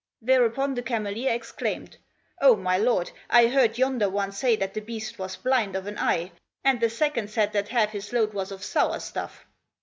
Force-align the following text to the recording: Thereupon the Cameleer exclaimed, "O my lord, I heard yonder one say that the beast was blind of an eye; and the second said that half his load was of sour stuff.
Thereupon 0.19 0.73
the 0.73 0.81
Cameleer 0.81 1.31
exclaimed, 1.35 1.97
"O 2.41 2.55
my 2.55 2.75
lord, 2.75 3.11
I 3.29 3.45
heard 3.45 3.77
yonder 3.77 4.09
one 4.09 4.31
say 4.31 4.55
that 4.55 4.73
the 4.73 4.81
beast 4.81 5.19
was 5.19 5.35
blind 5.35 5.75
of 5.75 5.85
an 5.85 5.99
eye; 5.99 6.31
and 6.63 6.79
the 6.79 6.89
second 6.89 7.29
said 7.29 7.53
that 7.53 7.67
half 7.67 7.91
his 7.91 8.11
load 8.11 8.33
was 8.33 8.51
of 8.51 8.63
sour 8.63 8.99
stuff. 8.99 9.45